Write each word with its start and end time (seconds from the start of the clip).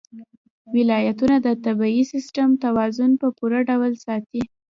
ولایتونه 0.75 1.35
د 1.41 1.47
طبعي 1.65 2.01
سیسټم 2.11 2.49
توازن 2.65 3.11
په 3.21 3.27
پوره 3.37 3.59
ډول 3.69 3.91
ساتي. 4.05 4.43